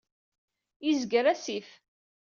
Yezger 0.85 1.25
asif. 1.33 1.69